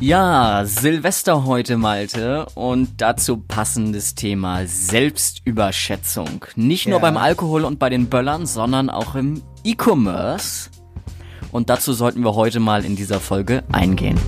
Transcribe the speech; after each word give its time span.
Ja, 0.00 0.62
Silvester 0.64 1.44
heute, 1.44 1.76
Malte, 1.76 2.46
und 2.54 3.00
dazu 3.00 3.36
passendes 3.38 4.14
Thema 4.14 4.64
Selbstüberschätzung. 4.66 6.44
Nicht 6.54 6.86
nur 6.86 6.98
Ja. 6.98 7.02
beim 7.02 7.16
Alkohol 7.16 7.64
und 7.64 7.80
bei 7.80 7.88
den 7.90 8.06
Böllern, 8.08 8.46
sondern 8.46 8.90
auch 8.90 9.16
im 9.16 9.42
E-Commerce. 9.64 10.70
Und 11.50 11.68
dazu 11.68 11.92
sollten 11.92 12.22
wir 12.22 12.34
heute 12.36 12.60
mal 12.60 12.84
in 12.84 12.94
dieser 12.94 13.18
Folge 13.18 13.64
eingehen. 13.72 14.18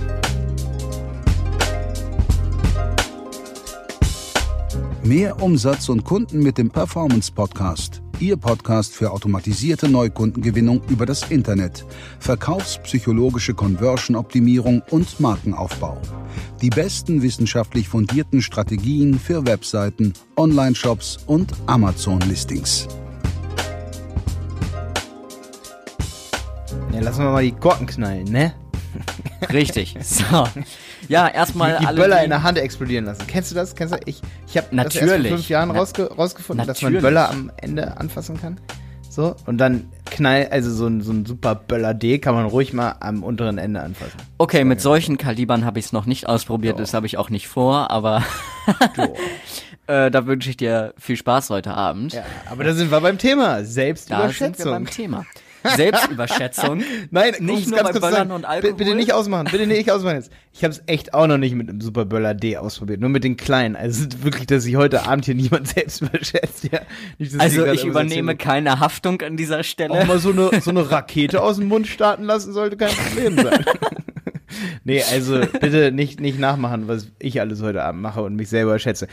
Mehr 5.03 5.41
Umsatz 5.41 5.89
und 5.89 6.03
Kunden 6.03 6.43
mit 6.43 6.59
dem 6.59 6.69
Performance 6.69 7.31
Podcast. 7.31 8.03
Ihr 8.19 8.37
Podcast 8.37 8.93
für 8.93 9.11
automatisierte 9.11 9.89
Neukundengewinnung 9.89 10.83
über 10.89 11.07
das 11.07 11.31
Internet, 11.31 11.83
verkaufspsychologische 12.19 13.55
Conversion-Optimierung 13.55 14.83
und 14.91 15.19
Markenaufbau. 15.19 15.99
Die 16.61 16.69
besten 16.69 17.23
wissenschaftlich 17.23 17.89
fundierten 17.89 18.43
Strategien 18.43 19.17
für 19.17 19.43
Webseiten, 19.47 20.13
Online-Shops 20.37 21.17
und 21.25 21.51
Amazon-Listings. 21.65 22.87
Ja, 26.93 26.99
lassen 26.99 27.23
wir 27.23 27.31
mal 27.31 27.43
die 27.43 27.53
Korken 27.53 27.87
knallen, 27.87 28.25
ne? 28.25 28.53
Richtig. 29.51 29.95
So. 30.03 30.47
Ja, 31.11 31.27
erstmal 31.27 31.77
die 31.79 31.85
alle. 31.85 31.99
Böller 32.01 32.17
die- 32.19 32.23
in 32.23 32.29
der 32.29 32.43
Hand 32.43 32.57
explodieren 32.57 33.05
lassen. 33.05 33.25
Kennst 33.27 33.51
du 33.51 33.55
das? 33.55 33.75
Kennst 33.75 33.93
du? 33.93 33.99
Ich, 34.05 34.21
ich 34.47 34.57
habe 34.57 34.67
das 34.75 34.85
erst 34.85 34.97
vor 34.97 35.07
Natürlich. 35.07 35.31
fünf 35.33 35.49
Jahren 35.49 35.69
Na- 35.69 35.79
rausge 35.79 36.03
rausgefunden, 36.11 36.65
dass 36.65 36.81
man 36.81 36.93
Natürlich. 36.93 37.03
Böller 37.13 37.29
am 37.29 37.51
Ende 37.57 37.97
anfassen 37.97 38.39
kann. 38.39 38.59
So, 39.09 39.35
und 39.45 39.57
dann 39.57 39.89
knall, 40.05 40.47
also 40.51 40.71
so 40.73 40.87
ein, 40.87 41.01
so 41.01 41.11
ein 41.11 41.25
super 41.25 41.53
Böller 41.53 41.93
D 41.93 42.19
kann 42.19 42.33
man 42.33 42.45
ruhig 42.45 42.71
mal 42.71 42.95
am 43.01 43.23
unteren 43.23 43.57
Ende 43.57 43.81
anfassen. 43.81 44.15
Okay, 44.37 44.63
mit 44.63 44.79
solchen 44.79 45.17
Kalibern 45.17 45.65
habe 45.65 45.79
ich 45.79 45.85
es 45.87 45.91
noch 45.91 46.05
nicht 46.05 46.27
ausprobiert, 46.29 46.77
Ja. 46.77 46.81
das 46.83 46.93
habe 46.93 47.07
ich 47.07 47.17
auch 47.17 47.29
nicht 47.29 47.49
vor, 47.49 47.91
aber 47.91 48.23
äh, 49.87 50.09
da 50.11 50.25
wünsche 50.27 50.49
ich 50.49 50.55
dir 50.55 50.93
viel 50.97 51.17
Spaß 51.17 51.49
heute 51.49 51.73
Abend. 51.73 52.13
Ja, 52.13 52.23
aber 52.49 52.63
da 52.63 52.73
sind 52.73 52.89
wir 52.89 53.01
beim 53.01 53.17
Thema. 53.17 53.47
Da 53.47 53.55
sind 53.57 53.65
wir 53.65 53.65
Selbstüberschätzung. 53.73 54.71
beim 54.71 54.85
Thema. 54.89 55.25
Selbstüberschätzung. 55.75 56.83
Nein, 57.11 57.33
Nicht 57.39 57.67
nur 57.69 57.77
ganz 57.79 57.93
bei 57.93 57.99
Böllern 57.99 58.13
sagen, 58.13 58.31
und 58.31 58.45
Alkohol. 58.45 58.73
Bitte 58.73 58.95
nicht 58.95 59.13
ausmachen, 59.13 59.47
bitte 59.51 59.67
nicht 59.67 59.91
ausmachen 59.91 60.15
jetzt. 60.15 60.31
Ich 60.53 60.63
habe 60.63 60.73
es 60.73 60.81
echt 60.87 61.13
auch 61.13 61.27
noch 61.27 61.37
nicht 61.37 61.55
mit 61.55 61.69
einem 61.69 61.81
Super 61.81 62.05
Böller 62.05 62.33
D 62.33 62.57
ausprobiert, 62.57 62.99
nur 62.99 63.09
mit 63.09 63.23
den 63.23 63.37
kleinen. 63.37 63.75
Also 63.75 64.01
es 64.03 64.13
ist 64.13 64.23
wirklich, 64.23 64.47
dass 64.47 64.63
sich 64.63 64.75
heute 64.75 65.07
Abend 65.07 65.25
hier 65.25 65.35
niemand 65.35 65.67
selbst 65.73 66.01
überschätzt. 66.01 66.65
Ja. 66.71 66.81
Nicht, 67.17 67.39
Also 67.39 67.65
ich 67.67 67.85
übernehme 67.85 68.35
keine 68.35 68.79
Haftung 68.79 69.21
an 69.21 69.37
dieser 69.37 69.59
Auch 69.59 69.63
Stelle. 69.63 70.05
mal 70.05 70.19
so 70.19 70.31
eine, 70.31 70.61
so 70.61 70.71
eine 70.71 70.89
Rakete 70.91 71.41
aus 71.41 71.57
dem 71.57 71.67
Mund 71.67 71.87
starten 71.87 72.23
lassen 72.23 72.53
sollte 72.53 72.77
kein 72.77 72.89
Problem 72.89 73.35
sein. 73.35 73.65
Nee, 74.83 75.03
also 75.03 75.41
bitte 75.59 75.91
nicht, 75.91 76.19
nicht 76.19 76.39
nachmachen, 76.39 76.87
was 76.87 77.07
ich 77.19 77.39
alles 77.39 77.61
heute 77.61 77.83
Abend 77.83 78.01
mache 78.01 78.21
und 78.21 78.35
mich 78.35 78.49
selber 78.49 78.77
schätze. 78.79 79.07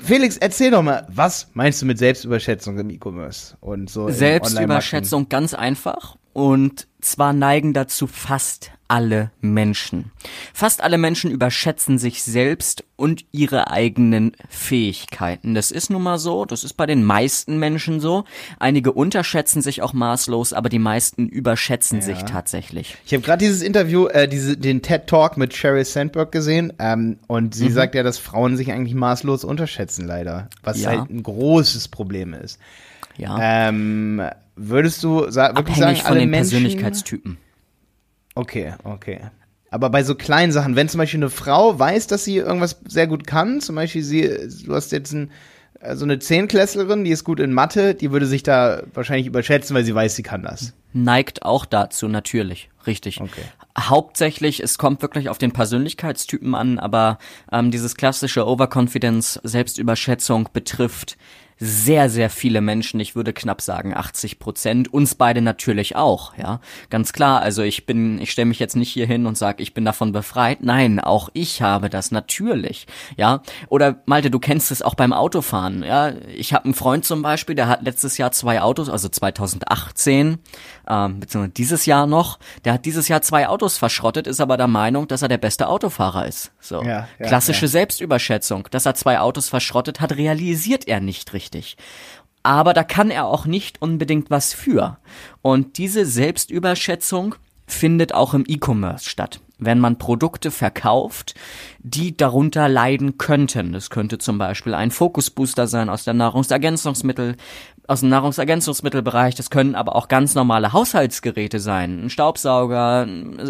Felix, 0.00 0.36
erzähl 0.36 0.70
doch 0.70 0.82
mal, 0.82 1.06
was 1.10 1.50
meinst 1.54 1.80
du 1.82 1.86
mit 1.86 1.98
Selbstüberschätzung 1.98 2.78
im 2.78 2.90
E-Commerce 2.90 3.56
und 3.60 3.88
so? 3.90 4.08
Selbstüberschätzung 4.08 5.28
ganz 5.28 5.54
einfach. 5.54 6.16
Und 6.32 6.86
zwar 7.00 7.32
neigen 7.32 7.72
dazu 7.72 8.06
fast 8.06 8.72
alle 8.88 9.30
Menschen. 9.40 10.10
Fast 10.54 10.82
alle 10.82 10.98
Menschen 10.98 11.30
überschätzen 11.30 11.98
sich 11.98 12.22
selbst 12.22 12.84
und 12.96 13.24
ihre 13.32 13.70
eigenen 13.70 14.32
Fähigkeiten. 14.48 15.54
Das 15.54 15.70
ist 15.70 15.90
nun 15.90 16.02
mal 16.02 16.18
so, 16.18 16.44
das 16.44 16.64
ist 16.64 16.74
bei 16.74 16.86
den 16.86 17.04
meisten 17.04 17.58
Menschen 17.58 18.00
so. 18.00 18.24
Einige 18.58 18.92
unterschätzen 18.92 19.60
sich 19.62 19.82
auch 19.82 19.92
maßlos, 19.92 20.52
aber 20.52 20.68
die 20.68 20.78
meisten 20.78 21.28
überschätzen 21.28 22.00
sich 22.02 22.22
tatsächlich. 22.24 22.96
Ich 23.04 23.12
habe 23.12 23.22
gerade 23.22 23.44
dieses 23.44 23.62
Interview, 23.62 24.06
äh, 24.06 24.28
diese, 24.28 24.56
den 24.56 24.82
TED 24.82 25.06
Talk 25.06 25.36
mit 25.36 25.54
Sheryl 25.54 25.84
Sandberg 25.84 26.32
gesehen 26.32 26.72
ähm, 26.78 27.18
und 27.26 27.54
sie 27.54 27.70
sagt 27.70 27.94
ja, 27.94 28.02
dass 28.02 28.18
Frauen 28.18 28.56
sich 28.56 28.72
eigentlich 28.72 28.94
maßlos 28.94 29.44
unterschätzen, 29.44 30.06
leider. 30.06 30.48
Was 30.62 30.80
Ja. 30.80 30.90
halt 30.90 31.10
ein 31.10 31.22
großes 31.22 31.88
Problem 31.88 32.32
ist. 32.34 32.58
Ja. 33.18 33.38
Ähm, 33.40 34.22
würdest 34.56 35.02
du 35.02 35.30
sa 35.30 35.54
wirklich 35.56 35.76
Abhängig 35.76 35.78
sagen, 35.78 35.96
von 35.96 36.06
alle 36.06 36.20
den 36.20 36.30
Menschen? 36.30 36.50
Persönlichkeitstypen. 36.50 37.38
Okay, 38.36 38.74
okay. 38.84 39.20
Aber 39.70 39.90
bei 39.90 40.04
so 40.04 40.14
kleinen 40.14 40.52
Sachen, 40.52 40.76
wenn 40.76 40.88
zum 40.88 40.98
Beispiel 40.98 41.18
eine 41.18 41.30
Frau 41.30 41.78
weiß, 41.78 42.06
dass 42.06 42.24
sie 42.24 42.36
irgendwas 42.36 42.78
sehr 42.86 43.06
gut 43.06 43.26
kann, 43.26 43.60
zum 43.60 43.74
Beispiel 43.74 44.02
sie, 44.02 44.28
du 44.64 44.74
hast 44.74 44.92
jetzt 44.92 45.12
ein, 45.12 45.30
so 45.94 46.04
eine 46.04 46.18
Zehnklässlerin, 46.18 47.04
die 47.04 47.10
ist 47.10 47.24
gut 47.24 47.40
in 47.40 47.52
Mathe, 47.52 47.94
die 47.94 48.12
würde 48.12 48.26
sich 48.26 48.42
da 48.42 48.82
wahrscheinlich 48.94 49.26
überschätzen, 49.26 49.74
weil 49.74 49.84
sie 49.84 49.94
weiß, 49.94 50.14
sie 50.14 50.22
kann 50.22 50.42
das. 50.42 50.74
Neigt 50.96 51.42
auch 51.42 51.66
dazu, 51.66 52.08
natürlich. 52.08 52.70
Richtig. 52.86 53.20
Okay. 53.20 53.42
Hauptsächlich, 53.78 54.62
es 54.62 54.78
kommt 54.78 55.02
wirklich 55.02 55.28
auf 55.28 55.36
den 55.36 55.52
Persönlichkeitstypen 55.52 56.54
an, 56.54 56.78
aber 56.78 57.18
ähm, 57.52 57.70
dieses 57.70 57.96
klassische 57.96 58.46
Overconfidence, 58.46 59.38
Selbstüberschätzung 59.42 60.48
betrifft 60.54 61.18
sehr, 61.58 62.10
sehr 62.10 62.28
viele 62.28 62.60
Menschen. 62.60 63.00
Ich 63.00 63.16
würde 63.16 63.32
knapp 63.32 63.62
sagen 63.62 63.94
80 63.94 64.38
Prozent. 64.38 64.92
Uns 64.92 65.14
beide 65.14 65.40
natürlich 65.40 65.96
auch, 65.96 66.36
ja. 66.36 66.60
Ganz 66.90 67.12
klar. 67.12 67.40
Also 67.40 67.62
ich 67.62 67.86
bin, 67.86 68.20
ich 68.20 68.30
stelle 68.30 68.46
mich 68.46 68.58
jetzt 68.58 68.76
nicht 68.76 68.92
hier 68.92 69.06
hin 69.06 69.26
und 69.26 69.38
sage, 69.38 69.62
ich 69.62 69.72
bin 69.72 69.84
davon 69.84 70.12
befreit. 70.12 70.62
Nein, 70.62 71.00
auch 71.00 71.30
ich 71.32 71.62
habe 71.62 71.88
das 71.88 72.10
natürlich, 72.10 72.86
ja. 73.16 73.42
Oder 73.68 74.02
Malte, 74.04 74.30
du 74.30 74.38
kennst 74.38 74.70
es 74.70 74.82
auch 74.82 74.94
beim 74.94 75.12
Autofahren, 75.14 75.82
ja. 75.82 76.12
Ich 76.34 76.52
habe 76.52 76.66
einen 76.66 76.74
Freund 76.74 77.04
zum 77.06 77.22
Beispiel, 77.22 77.54
der 77.54 77.68
hat 77.68 77.82
letztes 77.82 78.18
Jahr 78.18 78.32
zwei 78.32 78.60
Autos, 78.60 78.90
also 78.90 79.08
2018, 79.08 80.38
ähm, 80.88 81.20
beziehungsweise 81.20 81.52
dieses 81.52 81.86
Jahr 81.86 82.06
noch, 82.06 82.38
der 82.64 82.74
hat 82.74 82.84
dieses 82.84 83.08
Jahr 83.08 83.22
zwei 83.22 83.48
Autos 83.48 83.78
verschrottet, 83.78 84.26
ist 84.26 84.40
aber 84.40 84.56
der 84.56 84.68
Meinung, 84.68 85.08
dass 85.08 85.22
er 85.22 85.28
der 85.28 85.38
beste 85.38 85.68
Autofahrer 85.68 86.26
ist. 86.26 86.52
So. 86.60 86.82
Ja, 86.82 87.08
ja, 87.18 87.26
Klassische 87.26 87.66
ja. 87.66 87.70
Selbstüberschätzung. 87.70 88.68
Dass 88.70 88.86
er 88.86 88.94
zwei 88.94 89.20
Autos 89.20 89.48
verschrottet 89.48 90.00
hat, 90.00 90.16
realisiert 90.16 90.86
er 90.88 91.00
nicht 91.00 91.32
richtig. 91.32 91.76
Aber 92.42 92.74
da 92.74 92.84
kann 92.84 93.10
er 93.10 93.26
auch 93.26 93.46
nicht 93.46 93.82
unbedingt 93.82 94.30
was 94.30 94.54
für. 94.54 94.98
Und 95.42 95.78
diese 95.78 96.06
Selbstüberschätzung 96.06 97.34
findet 97.66 98.14
auch 98.14 98.34
im 98.34 98.44
E-Commerce 98.46 99.08
statt. 99.08 99.40
Wenn 99.58 99.80
man 99.80 99.98
Produkte 99.98 100.50
verkauft, 100.50 101.34
die 101.78 102.16
darunter 102.16 102.68
leiden 102.68 103.16
könnten. 103.16 103.72
Das 103.72 103.88
könnte 103.88 104.18
zum 104.18 104.36
Beispiel 104.38 104.74
ein 104.74 104.90
Fokusbooster 104.90 105.66
sein 105.66 105.88
aus 105.88 106.04
der 106.04 106.14
Nahrungsergänzungsmittel, 106.14 107.36
aus 107.88 108.00
dem 108.00 108.08
Nahrungsergänzungsmittelbereich. 108.10 109.34
Das 109.34 109.50
können 109.50 109.74
aber 109.74 109.96
auch 109.96 110.08
ganz 110.08 110.34
normale 110.34 110.72
Haushaltsgeräte 110.72 111.60
sein, 111.60 112.04
ein 112.04 112.10
Staubsauger 112.10 113.06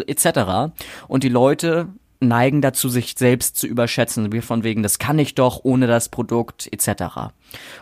etc. 0.07 0.73
Und 1.07 1.23
die 1.23 1.29
Leute 1.29 1.89
neigen 2.19 2.61
dazu, 2.61 2.89
sich 2.89 3.15
selbst 3.17 3.57
zu 3.57 3.67
überschätzen, 3.67 4.31
wie 4.31 4.41
von 4.41 4.63
wegen, 4.63 4.83
das 4.83 4.99
kann 4.99 5.19
ich 5.19 5.35
doch 5.35 5.61
ohne 5.63 5.87
das 5.87 6.09
Produkt 6.09 6.67
etc. 6.71 7.31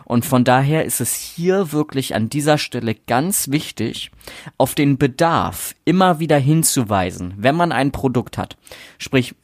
Und 0.04 0.24
von 0.24 0.44
daher 0.44 0.84
ist 0.84 1.00
es 1.00 1.14
hier 1.14 1.72
wirklich 1.72 2.14
an 2.14 2.28
dieser 2.28 2.58
Stelle 2.58 2.94
ganz 2.94 3.50
wichtig, 3.50 4.10
auf 4.58 4.74
den 4.74 4.98
Bedarf 4.98 5.74
immer 5.84 6.18
wieder 6.18 6.38
hinzuweisen, 6.38 7.34
wenn 7.36 7.56
man 7.56 7.72
ein 7.72 7.92
Produkt 7.92 8.38
hat. 8.38 8.56
Sprich, 8.98 9.34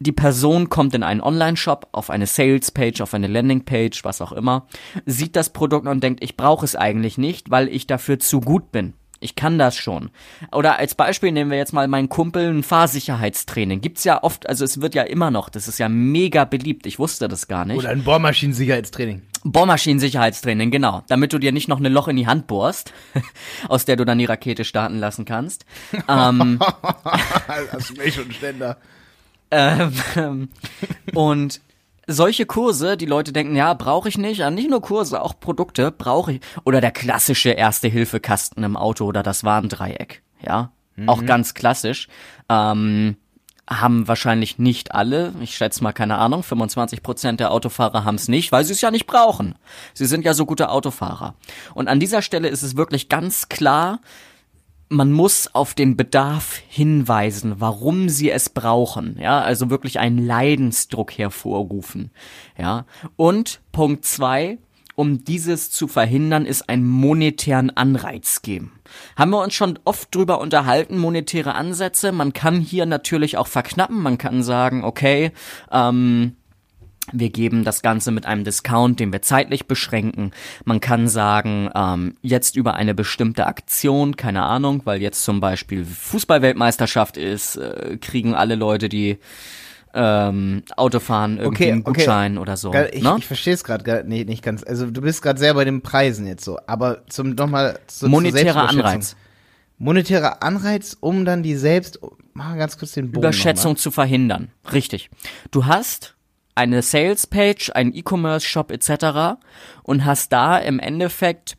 die 0.00 0.12
Person 0.12 0.70
kommt 0.70 0.94
in 0.94 1.02
einen 1.02 1.20
Online-Shop, 1.20 1.88
auf 1.92 2.10
eine 2.10 2.26
Sales-Page, 2.26 3.02
auf 3.02 3.14
eine 3.14 3.26
Landing-Page, 3.26 4.02
was 4.02 4.22
auch 4.22 4.32
immer, 4.32 4.66
sieht 5.04 5.36
das 5.36 5.50
Produkt 5.50 5.86
und 5.86 6.02
denkt, 6.02 6.24
ich 6.24 6.36
brauche 6.36 6.64
es 6.64 6.74
eigentlich 6.74 7.18
nicht, 7.18 7.50
weil 7.50 7.68
ich 7.68 7.86
dafür 7.86 8.18
zu 8.18 8.40
gut 8.40 8.72
bin. 8.72 8.94
Ich 9.22 9.36
kann 9.36 9.58
das 9.58 9.76
schon. 9.76 10.10
Oder 10.50 10.78
als 10.78 10.94
Beispiel 10.94 11.30
nehmen 11.30 11.50
wir 11.50 11.58
jetzt 11.58 11.74
mal 11.74 11.86
meinen 11.86 12.08
Kumpel 12.08 12.48
ein 12.48 12.62
Fahrsicherheitstraining. 12.62 13.82
Gibt's 13.82 14.04
ja 14.04 14.22
oft, 14.22 14.48
also 14.48 14.64
es 14.64 14.80
wird 14.80 14.94
ja 14.94 15.02
immer 15.02 15.30
noch, 15.30 15.50
das 15.50 15.68
ist 15.68 15.78
ja 15.78 15.90
mega 15.90 16.46
beliebt. 16.46 16.86
Ich 16.86 16.98
wusste 16.98 17.28
das 17.28 17.46
gar 17.46 17.66
nicht. 17.66 17.76
Oder 17.76 17.90
ein 17.90 18.02
Bohrmaschinensicherheitstraining. 18.02 19.20
Bohrmaschinensicherheitstraining, 19.44 20.70
genau. 20.70 21.02
Damit 21.08 21.34
du 21.34 21.38
dir 21.38 21.52
nicht 21.52 21.68
noch 21.68 21.78
eine 21.78 21.90
Loch 21.90 22.08
in 22.08 22.16
die 22.16 22.26
Hand 22.26 22.46
bohrst, 22.46 22.94
aus 23.68 23.84
der 23.84 23.96
du 23.96 24.06
dann 24.06 24.18
die 24.18 24.24
Rakete 24.24 24.64
starten 24.64 24.98
lassen 24.98 25.26
kannst. 25.26 25.66
ähm, 26.08 26.58
du 26.58 28.02
mich 28.02 28.14
schon 28.14 28.32
Ständer. 28.32 28.78
Ähm, 29.50 30.48
und 31.14 31.60
solche 32.06 32.46
Kurse, 32.46 32.96
die 32.96 33.06
Leute 33.06 33.32
denken, 33.32 33.56
ja, 33.56 33.74
brauche 33.74 34.08
ich 34.08 34.18
nicht, 34.18 34.38
ja, 34.38 34.50
nicht 34.50 34.70
nur 34.70 34.82
Kurse, 34.82 35.22
auch 35.22 35.38
Produkte 35.38 35.90
brauche 35.90 36.32
ich. 36.32 36.40
Oder 36.64 36.80
der 36.80 36.90
klassische 36.90 37.50
Erste-Hilfe-Kasten 37.50 38.62
im 38.62 38.76
Auto 38.76 39.04
oder 39.04 39.22
das 39.22 39.44
Warndreieck, 39.44 40.22
ja, 40.44 40.72
auch 41.06 41.24
ganz 41.24 41.54
klassisch. 41.54 42.08
Ähm, 42.48 43.16
haben 43.70 44.08
wahrscheinlich 44.08 44.58
nicht 44.58 44.94
alle, 44.96 45.32
ich 45.40 45.56
schätze 45.56 45.82
mal, 45.84 45.92
keine 45.92 46.18
Ahnung, 46.18 46.42
25 46.42 47.04
Prozent 47.04 47.38
der 47.38 47.52
Autofahrer 47.52 48.04
haben 48.04 48.16
es 48.16 48.26
nicht, 48.26 48.50
weil 48.50 48.64
sie 48.64 48.72
es 48.72 48.80
ja 48.80 48.90
nicht 48.90 49.06
brauchen. 49.06 49.54
Sie 49.94 50.06
sind 50.06 50.24
ja 50.24 50.34
so 50.34 50.44
gute 50.44 50.70
Autofahrer. 50.70 51.36
Und 51.74 51.86
an 51.86 52.00
dieser 52.00 52.20
Stelle 52.20 52.48
ist 52.48 52.62
es 52.62 52.76
wirklich 52.76 53.08
ganz 53.08 53.48
klar, 53.48 54.00
man 54.90 55.12
muss 55.12 55.54
auf 55.54 55.74
den 55.74 55.96
Bedarf 55.96 56.60
hinweisen, 56.68 57.54
warum 57.58 58.08
sie 58.08 58.28
es 58.30 58.50
brauchen. 58.50 59.16
Ja, 59.20 59.40
also 59.40 59.70
wirklich 59.70 60.00
einen 60.00 60.18
Leidensdruck 60.26 61.16
hervorrufen. 61.16 62.10
Ja. 62.58 62.86
Und 63.14 63.60
Punkt 63.70 64.04
zwei, 64.04 64.58
um 64.96 65.22
dieses 65.22 65.70
zu 65.70 65.86
verhindern, 65.86 66.44
ist 66.44 66.68
einen 66.68 66.86
monetären 66.86 67.70
Anreiz 67.70 68.42
geben. 68.42 68.72
Haben 69.16 69.30
wir 69.30 69.42
uns 69.42 69.54
schon 69.54 69.78
oft 69.84 70.12
drüber 70.12 70.40
unterhalten, 70.40 70.98
monetäre 70.98 71.54
Ansätze. 71.54 72.10
Man 72.10 72.32
kann 72.32 72.60
hier 72.60 72.84
natürlich 72.84 73.36
auch 73.36 73.46
verknappen. 73.46 74.02
Man 74.02 74.18
kann 74.18 74.42
sagen, 74.42 74.82
okay, 74.82 75.30
ähm, 75.70 76.34
wir 77.12 77.30
geben 77.30 77.64
das 77.64 77.82
Ganze 77.82 78.10
mit 78.10 78.26
einem 78.26 78.44
Discount, 78.44 79.00
den 79.00 79.12
wir 79.12 79.22
zeitlich 79.22 79.66
beschränken. 79.66 80.32
Man 80.64 80.80
kann 80.80 81.08
sagen, 81.08 81.70
ähm, 81.74 82.14
jetzt 82.22 82.56
über 82.56 82.74
eine 82.74 82.94
bestimmte 82.94 83.46
Aktion, 83.46 84.16
keine 84.16 84.42
Ahnung, 84.42 84.82
weil 84.84 85.00
jetzt 85.00 85.24
zum 85.24 85.40
Beispiel 85.40 85.84
Fußballweltmeisterschaft 85.84 87.16
ist, 87.16 87.56
äh, 87.56 87.98
kriegen 88.00 88.34
alle 88.34 88.54
Leute, 88.54 88.88
die 88.88 89.18
ähm, 89.92 90.62
Autofahren 90.76 91.38
irgendwie 91.38 91.64
Okay, 91.64 91.72
einen 91.72 91.80
okay. 91.82 91.92
Gutschein 91.92 92.38
oder 92.38 92.56
so. 92.56 92.72
Ich, 92.92 93.02
ne? 93.02 93.16
ich 93.18 93.26
verstehe 93.26 93.54
es 93.54 93.64
gerade 93.64 94.04
nee, 94.06 94.24
nicht 94.24 94.42
ganz. 94.42 94.62
Also 94.62 94.90
du 94.90 95.00
bist 95.00 95.22
gerade 95.22 95.38
sehr 95.38 95.54
bei 95.54 95.64
den 95.64 95.82
Preisen 95.82 96.26
jetzt 96.26 96.44
so. 96.44 96.58
Aber 96.66 97.06
zum 97.08 97.30
nochmal 97.30 97.78
zu, 97.86 98.08
Monetärer. 98.08 98.68
Anreiz. 98.68 99.16
Monetärer 99.78 100.42
Anreiz, 100.42 100.96
um 101.00 101.24
dann 101.24 101.42
die 101.42 101.56
selbst. 101.56 101.98
Mach 102.34 102.50
mal 102.50 102.58
ganz 102.58 102.78
kurz 102.78 102.92
den 102.92 103.10
Bogen. 103.10 103.24
Überschätzung 103.24 103.76
zu 103.76 103.90
verhindern. 103.90 104.50
Richtig. 104.72 105.10
Du 105.50 105.66
hast 105.66 106.14
eine 106.54 106.82
Sales-Page, 106.82 107.70
einen 107.74 107.94
E-Commerce-Shop 107.94 108.70
etc. 108.70 109.40
und 109.82 110.04
hast 110.04 110.32
da 110.32 110.58
im 110.58 110.78
Endeffekt 110.78 111.56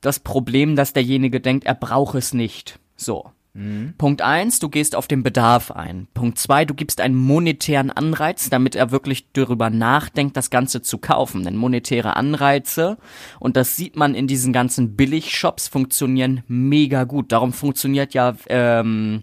das 0.00 0.20
Problem, 0.20 0.76
dass 0.76 0.92
derjenige 0.92 1.40
denkt, 1.40 1.64
er 1.64 1.74
braucht 1.74 2.14
es 2.16 2.34
nicht. 2.34 2.78
So. 2.96 3.30
Punkt 3.98 4.22
eins, 4.22 4.60
du 4.60 4.70
gehst 4.70 4.96
auf 4.96 5.06
den 5.06 5.22
Bedarf 5.22 5.70
ein. 5.70 6.08
Punkt 6.14 6.38
zwei, 6.38 6.64
du 6.64 6.72
gibst 6.72 7.02
einen 7.02 7.14
monetären 7.14 7.90
Anreiz, 7.90 8.48
damit 8.48 8.74
er 8.74 8.90
wirklich 8.92 9.30
darüber 9.34 9.68
nachdenkt, 9.68 10.38
das 10.38 10.48
Ganze 10.48 10.80
zu 10.80 10.96
kaufen. 10.96 11.44
Denn 11.44 11.56
monetäre 11.56 12.16
Anreize, 12.16 12.96
und 13.40 13.58
das 13.58 13.76
sieht 13.76 13.94
man 13.94 14.14
in 14.14 14.26
diesen 14.26 14.54
ganzen 14.54 14.96
Billigshops, 14.96 15.68
funktionieren 15.68 16.42
mega 16.48 17.04
gut. 17.04 17.30
Darum 17.30 17.52
funktioniert 17.52 18.14
ja 18.14 18.34
ähm, 18.48 19.22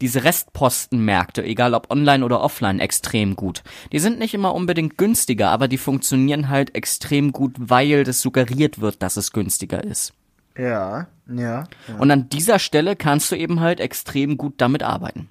diese 0.00 0.24
Restpostenmärkte, 0.24 1.42
egal 1.44 1.74
ob 1.74 1.90
online 1.90 2.24
oder 2.24 2.40
offline, 2.40 2.80
extrem 2.80 3.36
gut. 3.36 3.62
Die 3.92 3.98
sind 3.98 4.18
nicht 4.18 4.34
immer 4.34 4.54
unbedingt 4.54 4.98
günstiger, 4.98 5.50
aber 5.50 5.68
die 5.68 5.78
funktionieren 5.78 6.48
halt 6.48 6.74
extrem 6.74 7.32
gut, 7.32 7.54
weil 7.58 8.04
das 8.04 8.20
suggeriert 8.20 8.80
wird, 8.80 9.02
dass 9.02 9.16
es 9.16 9.32
günstiger 9.32 9.82
ist. 9.82 10.12
Ja, 10.58 11.06
ja. 11.28 11.64
ja. 11.86 11.96
Und 12.00 12.10
an 12.10 12.28
dieser 12.30 12.58
Stelle 12.58 12.96
kannst 12.96 13.30
du 13.30 13.36
eben 13.36 13.60
halt 13.60 13.78
extrem 13.78 14.36
gut 14.36 14.54
damit 14.56 14.82
arbeiten. 14.82 15.28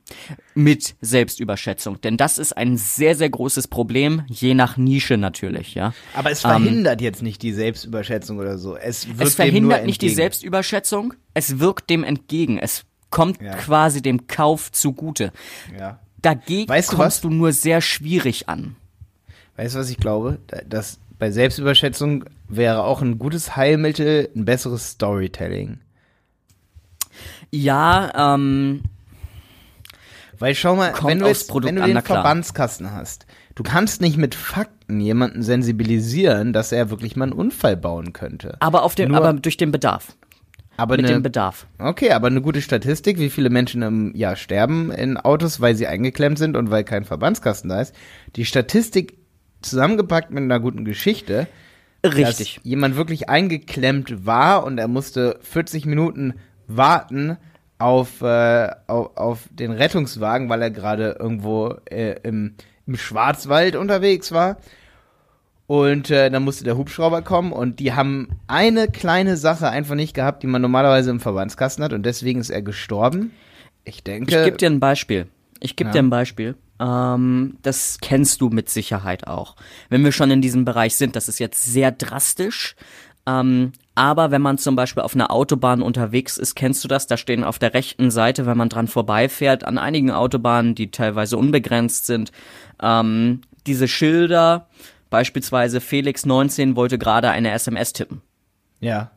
Mit 0.55 0.95
Selbstüberschätzung. 1.01 1.99
Denn 1.99 2.15
das 2.15 2.37
ist 2.37 2.55
ein 2.55 2.77
sehr, 2.77 3.13
sehr 3.13 3.29
großes 3.29 3.67
Problem, 3.67 4.23
je 4.27 4.53
nach 4.53 4.77
Nische 4.77 5.17
natürlich, 5.17 5.75
ja. 5.75 5.93
Aber 6.13 6.31
es 6.31 6.41
verhindert 6.41 7.01
jetzt 7.01 7.21
nicht 7.21 7.41
die 7.41 7.51
Selbstüberschätzung 7.51 8.37
oder 8.37 8.57
so. 8.57 8.77
Es, 8.77 9.07
wirkt 9.07 9.21
Es 9.21 9.35
dem 9.35 9.35
verhindert 9.35 9.79
nur 9.79 9.87
nicht 9.87 10.01
die 10.01 10.07
entgegen. 10.07 10.15
Selbstüberschätzung, 10.15 11.13
es 11.33 11.59
wirkt 11.59 11.89
dem 11.89 12.05
entgegen. 12.05 12.57
Es 12.57 12.85
kommt 13.09 13.41
Ja. 13.41 13.55
quasi 13.55 14.01
dem 14.01 14.27
Kauf 14.27 14.71
zugute. 14.71 15.31
Ja. 15.77 15.99
Dagegen 16.21 16.69
Weißt 16.69 16.91
du 16.91 16.97
kommst 16.97 17.17
was? 17.17 17.21
du 17.21 17.29
nur 17.29 17.51
sehr 17.53 17.79
schwierig 17.81 18.49
an. 18.49 18.75
Weißt 19.55 19.75
du, 19.75 19.79
was 19.79 19.89
ich 19.89 19.97
glaube? 19.97 20.39
Da- 20.47 20.61
Dass 20.67 20.99
bei 21.19 21.31
Selbstüberschätzung 21.31 22.25
wäre 22.47 22.83
auch 22.83 23.01
ein 23.01 23.17
gutes 23.19 23.55
Heilmittel 23.55 24.29
ein 24.35 24.45
besseres 24.45 24.89
Storytelling. 24.91 25.79
Ja, 27.51 28.33
ähm, 28.35 28.83
Weil 30.39 30.53
schau 30.53 30.75
mal, 30.75 30.93
wenn 31.03 31.19
du, 31.19 31.27
jetzt, 31.27 31.51
wenn 31.53 31.75
du 31.75 31.81
an, 31.83 31.89
den 31.93 32.03
klar. 32.03 32.17
Verbandskasten 32.21 32.91
hast, 32.91 33.25
du 33.55 33.63
kannst 33.63 34.01
nicht 34.01 34.17
mit 34.17 34.35
Fakten 34.35 34.99
jemanden 34.99 35.41
sensibilisieren, 35.41 36.53
dass 36.53 36.71
er 36.71 36.89
wirklich 36.91 37.15
mal 37.15 37.25
einen 37.25 37.33
Unfall 37.33 37.75
bauen 37.77 38.13
könnte. 38.13 38.57
aber 38.59 38.83
auf 38.83 38.93
dem, 38.95 39.09
Nur- 39.09 39.17
aber 39.17 39.33
durch 39.33 39.57
den 39.57 39.71
Bedarf. 39.71 40.15
Aber 40.77 40.95
Mit 40.95 41.05
eine, 41.05 41.15
dem 41.15 41.23
Bedarf. 41.23 41.65
okay, 41.79 42.11
aber 42.11 42.27
eine 42.27 42.41
gute 42.41 42.61
Statistik, 42.61 43.19
wie 43.19 43.31
viele 43.31 43.49
Menschen 43.49 43.81
im 43.81 44.15
Jahr 44.15 44.35
sterben 44.35 44.91
in 44.91 45.17
Autos, 45.17 45.59
weil 45.59 45.75
sie 45.75 45.87
eingeklemmt 45.87 46.37
sind 46.37 46.55
und 46.55 46.69
weil 46.69 46.83
kein 46.83 47.03
Verbandskasten 47.03 47.69
da 47.69 47.81
ist. 47.81 47.95
Die 48.35 48.45
Statistik 48.45 49.17
zusammengepackt 49.61 50.29
mit 50.29 50.43
einer 50.43 50.59
guten 50.59 50.85
Geschichte, 50.85 51.47
Richtig. 52.05 52.55
dass 52.55 52.63
jemand 52.63 52.95
wirklich 52.95 53.27
eingeklemmt 53.27 54.25
war 54.25 54.63
und 54.63 54.77
er 54.77 54.87
musste 54.87 55.39
40 55.41 55.87
Minuten 55.87 56.35
warten 56.67 57.37
auf, 57.79 58.21
äh, 58.21 58.69
auf, 58.87 59.17
auf 59.17 59.49
den 59.51 59.71
Rettungswagen, 59.71 60.47
weil 60.49 60.61
er 60.61 60.71
gerade 60.71 61.17
irgendwo 61.19 61.75
äh, 61.89 62.19
im, 62.21 62.53
im 62.85 62.97
Schwarzwald 62.97 63.75
unterwegs 63.75 64.31
war. 64.31 64.57
Und 65.67 66.09
äh, 66.09 66.29
dann 66.31 66.43
musste 66.43 66.63
der 66.63 66.77
Hubschrauber 66.77 67.21
kommen 67.21 67.51
und 67.51 67.79
die 67.81 67.93
haben 67.93 68.29
eine 68.47 68.87
kleine 68.87 69.35
Sache 69.35 69.69
einfach 69.69 69.95
nicht 69.95 70.13
gehabt, 70.13 70.41
die 70.41 70.47
man 70.47 70.61
normalerweise 70.61 71.11
im 71.11 71.19
Verbandskasten 71.19 71.83
hat 71.83 71.91
und 71.91 72.05
deswegen 72.05 72.39
ist 72.39 72.49
er 72.49 72.61
gestorben. 72.61 73.31
Ich 73.83 74.01
denke. 74.03 74.33
Ich 74.35 74.43
gebe 74.45 74.57
dir 74.57 74.69
ein 74.69 74.79
Beispiel. 74.79 75.27
Ich 75.59 75.75
gebe 75.75 75.89
Ja. 75.89 75.93
dir 75.93 75.99
ein 75.99 76.09
Beispiel. 76.09 76.55
Ähm, 76.79 77.57
das 77.63 77.97
kennst 78.01 78.39
du 78.39 78.49
mit 78.49 78.69
Sicherheit 78.69 79.27
auch. 79.27 79.55
Wenn 79.89 80.05
wir 80.05 80.13
schon 80.13 80.31
in 80.31 80.41
diesem 80.41 80.63
Bereich 80.63 80.95
sind, 80.95 81.17
das 81.17 81.27
ist 81.27 81.39
jetzt 81.39 81.65
sehr 81.65 81.91
drastisch. 81.91 82.75
Ähm, 83.25 83.73
aber 83.93 84.31
wenn 84.31 84.41
man 84.41 84.57
zum 84.57 84.77
Beispiel 84.77 85.03
auf 85.03 85.15
einer 85.15 85.31
Autobahn 85.31 85.81
unterwegs 85.81 86.37
ist, 86.37 86.55
kennst 86.55 86.83
du 86.83 86.87
das? 86.87 87.07
Da 87.07 87.17
stehen 87.17 87.43
auf 87.43 87.59
der 87.59 87.73
rechten 87.73 88.09
Seite, 88.11 88.45
wenn 88.45 88.57
man 88.57 88.69
dran 88.69 88.87
vorbeifährt, 88.87 89.65
an 89.65 89.77
einigen 89.77 90.11
Autobahnen, 90.11 90.75
die 90.75 90.91
teilweise 90.91 91.35
unbegrenzt 91.35 92.05
sind, 92.05 92.31
ähm, 92.81 93.41
diese 93.65 93.89
Schilder. 93.89 94.67
Beispielsweise 95.09 95.81
Felix 95.81 96.25
19 96.25 96.75
wollte 96.75 96.97
gerade 96.97 97.29
eine 97.29 97.51
SMS 97.51 97.93
tippen. 97.93 98.21
ja. 98.79 99.11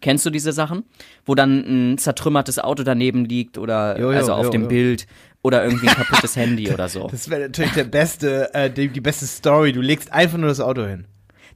Kennst 0.00 0.26
du 0.26 0.30
diese 0.30 0.52
Sachen? 0.52 0.82
Wo 1.24 1.36
dann 1.36 1.92
ein 1.92 1.96
zertrümmertes 1.96 2.58
Auto 2.58 2.82
daneben 2.82 3.24
liegt 3.24 3.56
oder 3.56 3.96
Jo, 4.00 4.10
jo, 4.10 4.18
also 4.18 4.32
auf 4.32 4.46
jo, 4.46 4.50
dem. 4.50 4.66
Bild 4.66 5.06
oder 5.42 5.62
irgendwie 5.62 5.86
ein 5.88 5.94
kaputtes 5.94 6.34
Handy 6.42 6.68
oder 6.72 6.88
so. 6.88 7.06
Das 7.06 7.30
wäre 7.30 7.42
natürlich 7.42 7.70
der 7.74 7.84
beste, 7.84 8.52
äh, 8.52 8.68
die, 8.68 8.88
die 8.88 9.00
beste 9.00 9.26
Story. 9.26 9.70
Du 9.72 9.80
legst 9.80 10.12
einfach 10.12 10.38
nur 10.38 10.48
das 10.48 10.58
Auto 10.58 10.84
hin. 10.84 11.06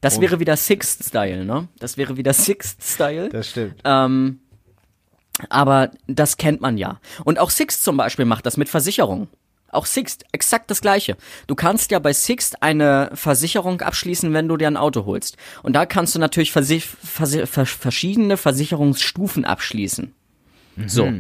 Das 0.01 0.21
wäre 0.21 0.39
wieder 0.39 0.57
Sixth 0.57 1.05
Style, 1.05 1.45
ne? 1.45 1.67
Das 1.81 1.97
wäre 1.97 2.17
wieder 2.17 2.33
Sixth 2.33 2.85
Style. 2.85 3.31
Das 3.31 3.51
stimmt. 3.51 3.81
Ähm, 3.85 4.39
aber 5.49 5.91
das 6.07 6.37
kennt 6.37 6.61
man 6.61 6.79
ja. 6.79 7.01
Und 7.25 7.41
auch 7.41 7.51
Sixt 7.51 7.83
zum 7.83 7.97
Beispiel 7.97 8.27
macht 8.27 8.47
das 8.47 8.57
mit 8.57 8.69
Versicherungen. 8.69 9.27
Auch 9.69 9.87
Sixt, 9.87 10.25
exakt 10.33 10.71
das 10.71 10.81
gleiche. 10.81 11.17
Du 11.47 11.55
kannst 11.55 11.91
ja 11.91 11.99
bei 11.99 12.13
Sixt 12.13 12.63
eine 12.63 13.11
Versicherung 13.15 13.81
abschließen, 13.81 14.33
wenn 14.33 14.49
du 14.49 14.57
dir 14.57 14.69
ein 14.69 14.77
Auto 14.77 15.05
holst. 15.05 15.37
Und 15.63 15.75
da 15.75 15.87
kannst 15.87 16.15
du 16.15 16.19
natürlich 16.19 16.53
versi 16.53 16.81
versi 16.81 17.47
vers 17.47 17.71
verschiedene 17.71 18.37
Versicherungsstufen 18.37 19.45
abschließen. 19.45 20.15
So. 20.87 21.11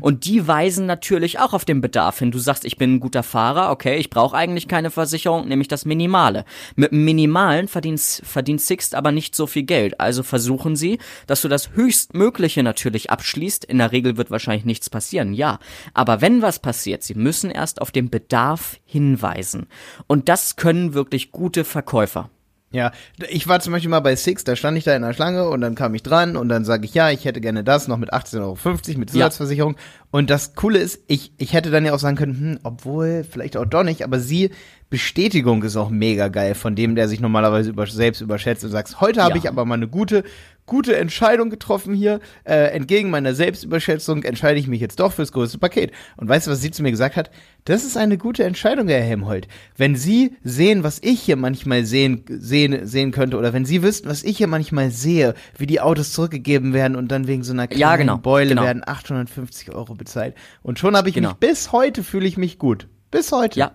Und 0.00 0.24
die 0.26 0.46
weisen 0.46 0.86
natürlich 0.86 1.38
auch 1.38 1.54
auf 1.54 1.64
den 1.64 1.80
Bedarf 1.80 2.18
hin. 2.18 2.30
Du 2.30 2.38
sagst, 2.38 2.64
ich 2.64 2.76
bin 2.76 2.94
ein 2.94 3.00
guter 3.00 3.22
Fahrer, 3.22 3.70
okay, 3.70 3.96
ich 3.96 4.10
brauche 4.10 4.36
eigentlich 4.36 4.68
keine 4.68 4.90
Versicherung, 4.90 5.48
nämlich 5.48 5.68
das 5.68 5.84
Minimale. 5.84 6.44
Mit 6.76 6.92
dem 6.92 7.04
Minimalen 7.04 7.68
verdient, 7.68 8.00
verdient 8.00 8.60
Sixt 8.60 8.94
aber 8.94 9.12
nicht 9.12 9.34
so 9.34 9.46
viel 9.46 9.62
Geld. 9.62 9.98
Also 10.00 10.22
versuchen 10.22 10.76
sie, 10.76 10.98
dass 11.26 11.42
du 11.42 11.48
das 11.48 11.70
Höchstmögliche 11.72 12.62
natürlich 12.62 13.10
abschließt. 13.10 13.64
In 13.64 13.78
der 13.78 13.92
Regel 13.92 14.16
wird 14.16 14.30
wahrscheinlich 14.30 14.66
nichts 14.66 14.90
passieren, 14.90 15.32
ja. 15.32 15.58
Aber 15.94 16.20
wenn 16.20 16.42
was 16.42 16.58
passiert, 16.58 17.02
sie 17.02 17.14
müssen 17.14 17.50
erst 17.50 17.80
auf 17.80 17.90
den 17.90 18.10
Bedarf 18.10 18.78
hinweisen. 18.84 19.68
Und 20.06 20.28
das 20.28 20.56
können 20.56 20.92
wirklich 20.92 21.32
gute 21.32 21.64
Verkäufer. 21.64 22.30
Ja, 22.70 22.92
ich 23.30 23.48
war 23.48 23.60
zum 23.60 23.72
Beispiel 23.72 23.88
mal 23.88 24.00
bei 24.00 24.14
Six, 24.14 24.44
da 24.44 24.54
stand 24.54 24.76
ich 24.76 24.84
da 24.84 24.94
in 24.94 25.00
der 25.00 25.14
Schlange 25.14 25.48
und 25.48 25.62
dann 25.62 25.74
kam 25.74 25.94
ich 25.94 26.02
dran 26.02 26.36
und 26.36 26.50
dann 26.50 26.66
sage 26.66 26.84
ich, 26.84 26.92
ja, 26.92 27.10
ich 27.10 27.24
hätte 27.24 27.40
gerne 27.40 27.64
das 27.64 27.88
noch 27.88 27.96
mit 27.96 28.12
18,50 28.12 28.40
Euro 28.42 28.98
mit 28.98 29.10
Zusatzversicherung. 29.10 29.76
Und 30.10 30.28
das 30.28 30.54
Coole 30.54 30.78
ist, 30.78 31.00
ich, 31.06 31.32
ich 31.38 31.54
hätte 31.54 31.70
dann 31.70 31.86
ja 31.86 31.94
auch 31.94 31.98
sagen 31.98 32.16
können, 32.16 32.38
hm, 32.38 32.58
obwohl, 32.64 33.24
vielleicht 33.28 33.56
auch 33.56 33.64
doch 33.64 33.84
nicht, 33.84 34.04
aber 34.04 34.20
sie, 34.20 34.50
Bestätigung 34.90 35.62
ist 35.62 35.76
auch 35.76 35.90
mega 35.90 36.28
geil 36.28 36.54
von 36.54 36.74
dem, 36.74 36.94
der 36.94 37.08
sich 37.08 37.20
normalerweise 37.20 37.70
über, 37.70 37.86
selbst 37.86 38.20
überschätzt 38.20 38.64
und 38.64 38.70
sagt, 38.70 39.00
heute 39.00 39.22
habe 39.22 39.34
Ja. 39.34 39.38
ich 39.38 39.48
aber 39.48 39.64
mal 39.64 39.74
eine 39.74 39.88
gute, 39.88 40.24
gute 40.68 40.96
Entscheidung 40.96 41.50
getroffen 41.50 41.92
hier. 41.94 42.20
Äh, 42.44 42.66
entgegen 42.70 43.10
meiner 43.10 43.34
Selbstüberschätzung 43.34 44.22
entscheide 44.22 44.60
ich 44.60 44.68
mich 44.68 44.80
jetzt 44.80 45.00
doch 45.00 45.12
fürs 45.12 45.32
größte 45.32 45.58
Paket. 45.58 45.90
Und 46.16 46.28
weißt 46.28 46.46
du, 46.46 46.52
was 46.52 46.60
sie 46.60 46.70
zu 46.70 46.84
mir 46.84 46.92
gesagt 46.92 47.16
hat? 47.16 47.30
Das 47.64 47.84
ist 47.84 47.96
eine 47.96 48.16
gute 48.16 48.44
Entscheidung, 48.44 48.86
Herr 48.86 49.00
Helmholt. 49.02 49.48
Wenn 49.76 49.96
Sie 49.96 50.36
sehen, 50.44 50.84
was 50.84 51.00
ich 51.02 51.20
hier 51.20 51.36
manchmal 51.36 51.84
sehen, 51.84 52.24
sehen, 52.28 52.86
sehen 52.86 53.10
könnte, 53.10 53.36
oder 53.36 53.52
wenn 53.52 53.64
Sie 53.64 53.82
wüssten, 53.82 54.08
was 54.08 54.22
ich 54.22 54.36
hier 54.38 54.46
manchmal 54.46 54.90
sehe, 54.90 55.34
wie 55.58 55.66
die 55.66 55.80
Autos 55.80 56.12
zurückgegeben 56.12 56.72
werden 56.72 56.96
und 56.96 57.08
dann 57.08 57.26
wegen 57.26 57.42
so 57.42 57.52
einer 57.52 57.66
kleinen 57.66 57.80
Ja, 57.80 57.96
genau, 57.96 58.16
Beule 58.18 58.50
genau. 58.50 58.62
werden 58.62 58.82
850 58.86 59.74
Euro 59.74 59.94
bezahlt. 59.94 60.34
Und 60.62 60.78
schon 60.78 60.96
habe 60.96 61.08
ich 61.08 61.14
Genau. 61.16 61.30
mich, 61.30 61.38
bis 61.38 61.72
heute 61.72 62.04
fühle 62.04 62.26
ich 62.28 62.36
mich 62.36 62.58
gut. 62.58 62.86
Bis 63.10 63.32
heute. 63.32 63.58
Ja, 63.58 63.72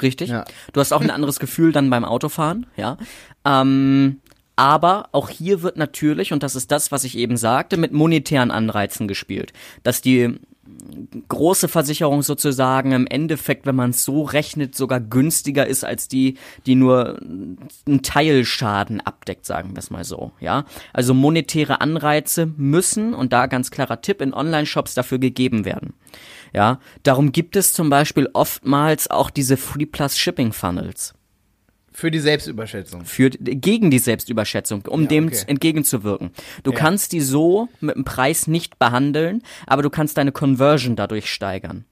richtig. 0.00 0.30
Ja. 0.30 0.44
Du 0.72 0.80
hast 0.80 0.92
auch 0.92 1.00
ein 1.00 1.10
anderes 1.10 1.38
Gefühl 1.38 1.72
dann 1.72 1.88
beim 1.90 2.04
Autofahren, 2.04 2.66
ja. 2.76 2.96
Ähm, 3.44 4.20
aber 4.56 5.08
auch 5.12 5.28
hier 5.28 5.62
wird 5.62 5.76
natürlich, 5.76 6.32
und 6.32 6.42
das 6.42 6.54
ist 6.54 6.70
das, 6.70 6.92
was 6.92 7.04
ich 7.04 7.16
eben 7.16 7.36
sagte, 7.36 7.76
mit 7.76 7.92
monetären 7.92 8.50
Anreizen 8.50 9.08
gespielt. 9.08 9.52
Dass 9.82 10.02
die 10.02 10.38
große 11.28 11.68
Versicherung 11.68 12.22
sozusagen 12.22 12.92
im 12.92 13.06
Endeffekt, 13.06 13.66
wenn 13.66 13.74
man 13.74 13.90
es 13.90 14.04
so 14.04 14.22
rechnet, 14.22 14.74
sogar 14.74 15.00
günstiger 15.00 15.66
ist 15.66 15.84
als 15.84 16.08
die, 16.08 16.38
die 16.66 16.74
nur 16.74 17.18
einen 17.20 18.02
Teilschaden 18.02 19.00
abdeckt, 19.00 19.44
sagen 19.46 19.70
wir 19.72 19.78
es 19.78 19.90
mal 19.90 20.04
so, 20.04 20.32
ja. 20.40 20.64
Also 20.92 21.14
monetäre 21.14 21.80
Anreize 21.80 22.46
müssen, 22.56 23.14
und 23.14 23.32
da 23.32 23.46
ganz 23.46 23.70
klarer 23.70 24.00
Tipp, 24.00 24.20
in 24.20 24.34
Online-Shops 24.34 24.94
dafür 24.94 25.18
gegeben 25.18 25.64
werden. 25.64 25.94
Ja, 26.52 26.78
darum 27.02 27.32
gibt 27.32 27.56
es 27.56 27.72
zum 27.72 27.88
Beispiel 27.88 28.28
oftmals 28.32 29.10
auch 29.10 29.30
diese 29.30 29.56
Free 29.56 29.86
Plus 29.86 30.18
Shipping 30.18 30.52
Funnels. 30.52 31.14
Für 31.92 32.10
die 32.10 32.20
Selbstüberschätzung. 32.20 33.04
Für, 33.04 33.30
gegen 33.30 33.90
die 33.90 33.98
Selbstüberschätzung, 33.98 34.82
um 34.86 35.02
Ja, 35.02 35.08
dem 35.08 35.26
okay. 35.28 35.44
entgegenzuwirken. 35.46 36.30
Du 36.62 36.72
Ja. 36.72 36.78
kannst 36.78 37.12
die 37.12 37.20
so 37.20 37.68
mit 37.80 37.96
dem 37.96 38.04
Preis 38.04 38.46
nicht 38.46 38.78
behandeln, 38.78 39.42
aber 39.66 39.82
du 39.82 39.90
kannst 39.90 40.16
deine 40.16 40.32
Conversion 40.32 40.96
dadurch 40.96 41.30
steigern. 41.30 41.84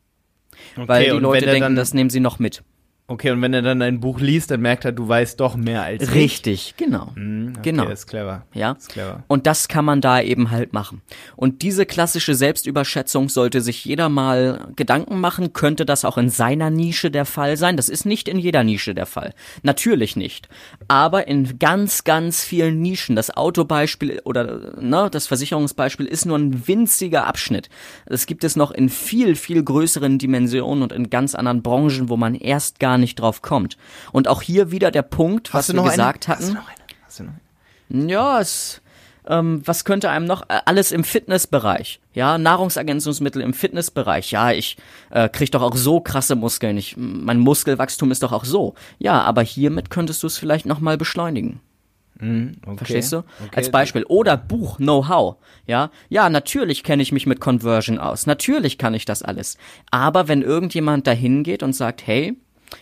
Weil 0.77 1.05
die 1.05 1.11
Leute 1.19 1.47
denken, 1.47 1.61
dann, 1.61 1.77
das 1.77 1.95
nehmen 1.95 2.11
sie 2.11 2.21
noch 2.21 2.39
mit. 2.39 2.63
Okay, 3.11 3.33
und 3.33 3.43
wenn 3.43 3.53
er 3.53 3.63
dann 3.63 3.83
ein 3.83 3.99
Buch 3.99 4.21
liest, 4.21 4.53
dann 4.53 4.61
merkt 4.61 4.85
er, 4.85 4.93
du 4.93 5.09
weißt 5.09 5.41
doch 5.41 5.57
mehr 5.57 5.83
als 5.83 6.05
ich. 6.05 6.15
Richtig, 6.15 6.75
genau. 6.77 7.11
Hm, 7.17 7.55
okay, 7.59 7.71
genau. 7.73 7.89
ist 7.89 8.07
clever. 8.07 8.47
Ja. 8.55 8.77
Ist 8.79 8.91
clever. 8.91 9.25
Und 9.27 9.49
das 9.49 9.67
kann 9.67 9.85
man 9.85 10.01
da 10.01 10.21
eben 10.21 10.53
halt 10.53 10.73
machen. 10.73 11.03
Und 11.35 11.63
diese 11.63 11.87
klassische 11.87 12.37
Selbstüberschätzung 12.37 13.29
sollte 13.29 13.63
sich 13.63 13.85
jeder 13.85 14.09
mal 14.09 14.69
Gedanken 14.77 15.19
machen, 15.19 15.53
könnte 15.53 15.85
das 15.85 16.05
auch 16.05 16.19
in 16.19 16.29
seiner 16.29 16.71
Nische 16.71 17.11
der 17.11 17.25
Fall 17.25 17.57
sein. 17.57 17.77
Das 17.77 17.89
ist 17.89 18.07
nicht 18.07 18.29
in 18.29 18.39
jeder 18.39 18.63
Nische 18.63 18.95
der 18.95 19.07
Fall. 19.07 19.35
Natürlich 19.65 20.15
nicht. 20.15 20.49
Aber 20.87 21.27
in 21.27 21.59
ganz, 21.59 22.05
ganz 22.05 22.45
vielen 22.45 22.81
Nischen. 22.81 23.17
Das 23.17 23.37
Autobeispiel 23.37 24.21
oder 24.23 24.81
ne, 24.81 25.09
das 25.11 25.27
Versicherungsbeispiel 25.27 26.07
ist 26.07 26.27
nur 26.27 26.39
ein 26.39 26.69
winziger 26.69 27.27
Abschnitt. 27.27 27.71
Das 28.07 28.27
gibt 28.27 28.45
es 28.45 28.55
noch 28.55 28.71
in 28.71 28.89
viel, 28.89 29.35
viel 29.35 29.65
größeren 29.65 30.19
Dimensionen 30.19 30.85
und 30.85 30.93
in 30.93 31.11
ganz 31.11 31.35
anderen 31.35 31.63
Branchen, 31.63 32.09
wo 32.09 32.17
man 32.17 32.37
erst 32.37 32.79
gar 32.79 33.00
nicht 33.01 33.17
drauf 33.17 33.43
kommt. 33.43 33.77
Und 34.13 34.29
auch 34.29 34.43
hier 34.43 34.71
wieder 34.71 34.91
der 34.91 35.03
Punkt, 35.03 35.53
was 35.53 35.69
wir 35.69 35.75
noch 35.75 35.91
gesagt 35.91 36.29
eine? 36.29 36.37
hatten. 36.37 36.45
Hast 36.45 36.51
du 36.51 36.55
noch 36.55 36.69
eine? 36.69 36.77
Hast 37.07 37.19
du 37.19 37.23
noch 37.25 37.33
eine? 37.91 38.11
Ja, 38.11 38.41
es, 38.41 38.81
ähm, 39.27 39.63
was 39.65 39.85
könnte 39.85 40.11
einem 40.11 40.27
noch? 40.27 40.43
Äh, 40.49 40.61
Alles 40.65 40.93
im 40.93 41.05
Fitnessbereich. 41.05 42.01
Ja, 42.15 42.39
Nahrungsergänzungsmittel 42.39 43.43
im 43.43 43.53
Fitnessbereich. 43.53 44.31
Ja, 44.31 44.53
ich 44.53 44.77
äh, 45.11 45.29
krieg 45.29 45.51
doch 45.51 45.63
auch 45.63 45.77
so 45.77 46.01
krasse 46.01 46.37
Muskeln. 46.37 46.77
Ich, 46.77 46.97
mein 46.97 47.39
Muskelwachstum 47.39 48.11
ist 48.11 48.23
doch 48.23 48.33
auch 48.33 48.45
so. 48.45 48.75
Ja, 48.99 49.21
aber 49.23 49.43
hiermit 49.43 49.91
könntest 49.91 50.23
du 50.23 50.27
es 50.27 50.39
vielleicht 50.39 50.67
noch 50.67 50.81
mal 50.81 50.97
beschleunigen. 50.97 51.61
Okay. 52.21 52.77
Verstehst 52.77 53.13
du? 53.13 53.19
Okay. 53.19 53.57
Als 53.57 53.71
Beispiel. 53.71 54.05
Oder 54.05 54.37
Buch, 54.37 54.77
Know-how. 54.77 55.37
Ja, 55.67 55.91
ja, 56.09 56.29
natürlich 56.29 56.85
kenne 56.85 57.03
ich 57.03 57.13
mich 57.13 57.27
mit 57.27 57.41
Conversion 57.41 57.99
aus. 57.99 58.27
Natürlich 58.27 58.77
kann 58.77 58.93
ich 58.93 59.07
das 59.07 59.23
alles. 59.23 59.57
Aber 59.91 60.29
wenn 60.29 60.43
irgendjemand 60.43 61.07
dahin 61.07 61.43
geht 61.45 61.63
und 61.63 61.73
sagt, 61.73 62.07
hey, 62.07 62.37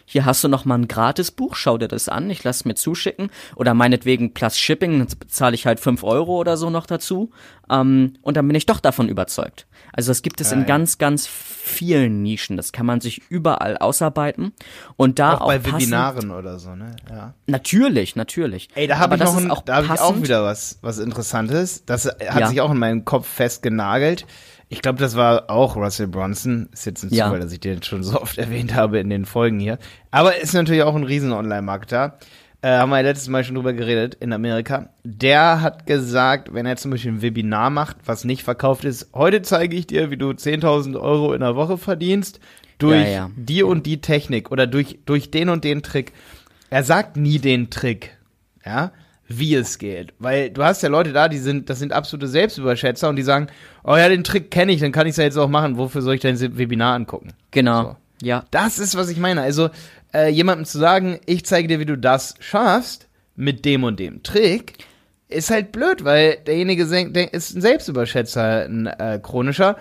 hier 0.04 0.24
hast 0.24 0.42
du 0.44 0.48
noch 0.48 0.64
mal 0.64 0.76
ein 0.76 0.88
Gratisbuch, 0.88 1.54
schau 1.56 1.78
dir 1.78 1.88
das 1.88 2.08
an, 2.08 2.30
ich 2.30 2.44
lass 2.44 2.56
es 2.58 2.64
mir 2.64 2.74
zuschicken. 2.74 3.30
Oder 3.56 3.74
meinetwegen 3.74 4.34
plus 4.34 4.58
Shipping, 4.58 4.98
dann 4.98 5.08
bezahle 5.18 5.54
ich 5.54 5.66
halt 5.66 5.80
fünf 5.80 6.02
Euro 6.04 6.36
oder 6.38 6.56
so 6.56 6.70
noch 6.70 6.86
dazu. 6.86 7.30
Ähm, 7.70 8.14
und 8.22 8.36
dann 8.36 8.46
bin 8.46 8.54
ich 8.56 8.66
doch 8.66 8.80
davon 8.80 9.08
überzeugt. 9.08 9.66
Also 9.92 10.10
das 10.10 10.22
gibt 10.22 10.40
es 10.40 10.52
in 10.52 10.60
ja. 10.60 10.64
ganz, 10.66 10.98
ganz 10.98 11.26
vielen 11.26 12.22
Nischen. 12.22 12.56
Das 12.56 12.72
kann 12.72 12.86
man 12.86 13.00
sich 13.00 13.22
überall 13.30 13.76
ausarbeiten. 13.78 14.52
Und 14.96 15.18
da 15.18 15.34
Auch 15.34 15.40
auch, 15.42 15.46
bei 15.48 15.58
passend- 15.58 15.82
Webinaren 15.82 16.30
oder 16.30 16.58
so, 16.58 16.74
ne? 16.74 16.96
Ja. 17.10 17.34
Natürlich, 17.46 18.16
natürlich. 18.16 18.68
Ey, 18.74 18.86
da 18.86 18.98
habe 18.98 19.16
ich 19.16 19.20
noch 19.22 19.36
ein, 19.36 19.50
auch 19.50 19.62
da 19.62 19.76
hab 19.76 19.94
ich 19.96 20.00
auch 20.00 20.16
wieder 20.22 20.44
was, 20.44 20.78
was 20.82 20.98
Interessantes. 20.98 21.84
Das 21.84 22.06
hat 22.06 22.40
Ja. 22.40 22.48
sich 22.48 22.60
auch 22.60 22.70
in 22.70 22.78
meinen 22.78 23.04
Kopf 23.04 23.26
festgenagelt. 23.26 24.26
Ich 24.68 24.82
glaube, 24.82 24.98
das 24.98 25.16
war 25.16 25.48
auch 25.50 25.76
Russell 25.76 26.08
Brunson. 26.08 26.68
Ist 26.72 26.84
jetzt 26.86 27.02
ein 27.02 27.10
Ja. 27.12 27.26
Zufall, 27.26 27.40
dass 27.40 27.52
ich 27.52 27.60
den 27.60 27.82
schon 27.82 28.02
so 28.04 28.20
oft 28.20 28.36
erwähnt 28.38 28.74
habe 28.74 28.98
in 28.98 29.08
den 29.10 29.24
Folgen 29.24 29.58
hier. 29.60 29.78
Aber 30.10 30.36
ist 30.36 30.52
natürlich 30.54 30.82
auch 30.82 30.94
ein 30.94 31.04
riesen 31.04 31.32
Online-Marketer. 31.32 32.18
Äh, 32.60 32.76
haben 32.78 32.90
wir 32.90 32.96
ja 32.96 33.02
letztes 33.02 33.28
Mal 33.28 33.44
schon 33.44 33.54
drüber 33.54 33.72
geredet 33.72 34.16
in 34.16 34.32
Amerika. 34.32 34.88
Der 35.04 35.60
hat 35.62 35.86
gesagt, 35.86 36.52
wenn 36.52 36.66
er 36.66 36.76
zum 36.76 36.90
Beispiel 36.90 37.12
ein 37.12 37.22
Webinar 37.22 37.70
macht, 37.70 37.96
was 38.04 38.24
nicht 38.24 38.42
verkauft 38.42 38.84
ist, 38.84 39.10
heute 39.14 39.42
zeige 39.42 39.76
ich 39.76 39.86
dir, 39.86 40.10
wie 40.10 40.16
du 40.16 40.30
10.000 40.30 41.00
Euro 41.00 41.32
in 41.34 41.40
der 41.40 41.54
Woche 41.54 41.78
verdienst 41.78 42.40
durch 42.78 43.00
Ja, 43.04 43.08
ja. 43.08 43.30
die 43.36 43.62
und 43.62 43.86
die 43.86 44.00
Technik 44.00 44.50
oder 44.50 44.66
durch, 44.66 44.98
durch 45.06 45.30
den 45.30 45.48
und 45.50 45.62
den 45.64 45.82
Trick. 45.82 46.12
Er 46.68 46.82
sagt 46.82 47.16
nie 47.16 47.38
den 47.38 47.70
Trick, 47.70 48.16
ja, 48.66 48.90
wie 49.28 49.54
es 49.54 49.78
geht. 49.78 50.14
Weil 50.18 50.50
du 50.50 50.64
hast 50.64 50.82
ja 50.82 50.88
Leute 50.88 51.12
da, 51.12 51.28
die 51.28 51.38
sind, 51.38 51.70
das 51.70 51.78
sind 51.78 51.92
absolute 51.92 52.26
Selbstüberschätzer 52.26 53.08
und 53.08 53.16
die 53.16 53.22
sagen, 53.22 53.48
oh 53.84 53.96
ja, 53.96 54.08
den 54.08 54.24
Trick 54.24 54.50
kenne 54.50 54.72
ich, 54.72 54.80
dann 54.80 54.92
kann 54.92 55.06
ich 55.06 55.12
es 55.12 55.16
ja 55.18 55.24
jetzt 55.24 55.36
auch 55.36 55.48
machen. 55.48 55.76
Wofür 55.76 56.02
soll 56.02 56.14
ich 56.14 56.20
denn 56.20 56.38
das 56.38 56.58
Webinar 56.58 56.94
angucken? 56.94 57.28
Genau. 57.50 57.82
So. 57.82 57.96
Ja. 58.26 58.44
Das 58.50 58.78
ist, 58.78 58.96
was 58.96 59.10
ich 59.10 59.18
meine. 59.18 59.42
Also, 59.42 59.70
äh, 60.14 60.28
jemandem 60.30 60.64
zu 60.64 60.78
sagen, 60.78 61.20
ich 61.26 61.44
zeige 61.44 61.68
dir, 61.68 61.78
wie 61.78 61.86
du 61.86 61.98
das 61.98 62.34
schaffst, 62.40 63.08
mit 63.36 63.64
dem 63.64 63.84
und 63.84 64.00
dem 64.00 64.22
Trick, 64.22 64.78
ist 65.28 65.50
halt 65.50 65.72
blöd, 65.72 66.04
weil 66.04 66.38
derjenige 66.46 66.82
ist 66.82 67.54
ein 67.54 67.60
Selbstüberschätzer, 67.60 68.64
ein 68.64 68.86
äh, 68.86 69.20
chronischer. 69.22 69.76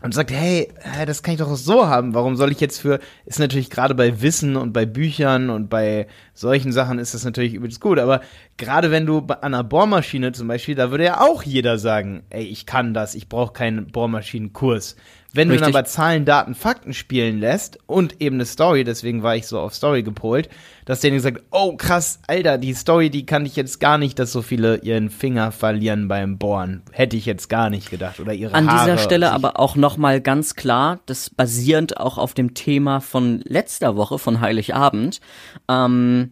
Und 0.00 0.14
sagt, 0.14 0.30
hey, 0.30 0.68
äh, 0.96 1.06
das 1.06 1.24
kann 1.24 1.34
ich 1.34 1.40
doch 1.40 1.56
so 1.56 1.88
haben. 1.88 2.14
Warum 2.14 2.36
soll 2.36 2.52
ich 2.52 2.60
jetzt 2.60 2.80
für, 2.80 3.00
ist 3.26 3.40
natürlich 3.40 3.68
gerade 3.68 3.96
bei 3.96 4.22
Wissen 4.22 4.54
und 4.54 4.72
bei 4.72 4.86
Büchern 4.86 5.50
und 5.50 5.68
bei 5.68 6.06
solchen 6.34 6.70
Sachen 6.70 7.00
ist 7.00 7.14
das 7.14 7.24
natürlich 7.24 7.54
übelst 7.54 7.80
gut. 7.80 7.98
Aber 7.98 8.20
gerade 8.58 8.92
wenn 8.92 9.06
du 9.06 9.18
an 9.18 9.54
einer 9.54 9.64
Bohrmaschine 9.64 10.30
zum 10.30 10.46
Beispiel, 10.46 10.76
da 10.76 10.92
würde 10.92 11.04
ja 11.04 11.20
auch 11.20 11.42
jeder 11.42 11.78
sagen, 11.78 12.22
ey, 12.30 12.44
ich 12.44 12.64
kann 12.64 12.94
das, 12.94 13.16
ich 13.16 13.28
brauche 13.28 13.52
keinen 13.52 13.88
Bohrmaschinenkurs. 13.88 14.94
Wenn 15.34 15.48
du 15.48 15.52
Richtig. 15.54 15.66
dann 15.66 15.76
aber 15.76 15.84
Zahlen, 15.84 16.24
Daten, 16.24 16.54
Fakten 16.54 16.94
spielen 16.94 17.38
lässt 17.38 17.78
und 17.86 18.20
eben 18.22 18.36
eine 18.36 18.46
Story, 18.46 18.82
deswegen 18.84 19.22
war 19.22 19.36
ich 19.36 19.46
so 19.46 19.60
auf 19.60 19.74
Story 19.74 20.02
gepolt, 20.02 20.48
dass 20.86 21.00
derjenige 21.00 21.22
sagt, 21.22 21.42
oh 21.50 21.76
krass, 21.76 22.20
Alter, 22.26 22.56
die 22.56 22.72
Story, 22.72 23.10
die 23.10 23.26
kann 23.26 23.44
ich 23.44 23.54
jetzt 23.54 23.78
gar 23.78 23.98
nicht, 23.98 24.18
dass 24.18 24.32
so 24.32 24.40
viele 24.40 24.76
ihren 24.78 25.10
Finger 25.10 25.52
verlieren 25.52 26.08
beim 26.08 26.38
Bohren. 26.38 26.80
Hätte 26.92 27.18
ich 27.18 27.26
jetzt 27.26 27.48
gar 27.50 27.68
nicht 27.68 27.90
gedacht. 27.90 28.20
Oder 28.20 28.32
ihre 28.32 28.54
An 28.54 28.70
Haare. 28.70 28.86
dieser 28.92 28.98
Stelle 29.02 29.32
aber 29.32 29.60
auch 29.60 29.76
nochmal 29.76 30.22
ganz 30.22 30.54
klar, 30.54 31.00
das 31.04 31.28
basierend 31.28 31.98
auch 31.98 32.16
auf 32.16 32.32
dem 32.32 32.54
Thema 32.54 33.00
von 33.02 33.42
letzter 33.44 33.96
Woche, 33.96 34.18
von 34.18 34.40
Heiligabend, 34.40 35.20
ähm, 35.68 36.30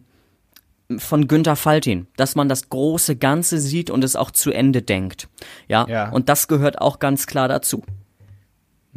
von 0.97 1.27
Günther 1.27 1.55
Faltin, 1.55 2.07
dass 2.15 2.35
man 2.35 2.49
das 2.49 2.69
große 2.69 3.15
Ganze 3.17 3.59
sieht 3.59 3.91
und 3.91 4.03
es 4.03 4.15
auch 4.15 4.31
zu 4.31 4.51
Ende 4.51 4.81
denkt. 4.81 5.27
Ja, 5.67 5.85
Ja. 5.87 6.09
und 6.09 6.29
das 6.29 6.47
gehört 6.47 6.81
auch 6.81 6.97
ganz 6.97 7.27
klar 7.27 7.47
dazu. 7.47 7.83